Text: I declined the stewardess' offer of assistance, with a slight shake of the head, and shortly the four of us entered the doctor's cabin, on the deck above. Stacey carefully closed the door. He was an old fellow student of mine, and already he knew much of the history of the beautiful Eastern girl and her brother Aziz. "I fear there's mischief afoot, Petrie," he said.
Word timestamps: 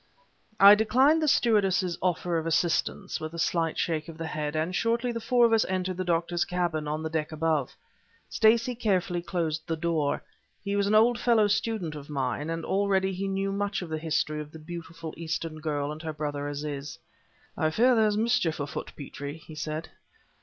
I 0.59 0.73
declined 0.73 1.21
the 1.21 1.27
stewardess' 1.27 1.95
offer 2.01 2.39
of 2.39 2.47
assistance, 2.47 3.19
with 3.19 3.35
a 3.35 3.37
slight 3.37 3.77
shake 3.77 4.07
of 4.09 4.17
the 4.17 4.25
head, 4.25 4.55
and 4.55 4.75
shortly 4.75 5.11
the 5.11 5.19
four 5.21 5.45
of 5.45 5.53
us 5.53 5.63
entered 5.65 5.97
the 5.97 6.03
doctor's 6.03 6.43
cabin, 6.43 6.87
on 6.87 7.03
the 7.03 7.09
deck 7.11 7.31
above. 7.31 7.75
Stacey 8.27 8.73
carefully 8.73 9.21
closed 9.21 9.67
the 9.67 9.75
door. 9.77 10.23
He 10.63 10.75
was 10.75 10.87
an 10.87 10.95
old 10.95 11.19
fellow 11.19 11.45
student 11.47 11.93
of 11.93 12.09
mine, 12.09 12.49
and 12.49 12.65
already 12.65 13.13
he 13.13 13.27
knew 13.27 13.51
much 13.51 13.83
of 13.83 13.89
the 13.89 13.99
history 13.99 14.41
of 14.41 14.51
the 14.51 14.57
beautiful 14.57 15.13
Eastern 15.17 15.59
girl 15.59 15.91
and 15.91 16.01
her 16.01 16.13
brother 16.13 16.47
Aziz. 16.47 16.97
"I 17.55 17.69
fear 17.69 17.93
there's 17.93 18.17
mischief 18.17 18.59
afoot, 18.59 18.93
Petrie," 18.97 19.37
he 19.37 19.53
said. 19.53 19.89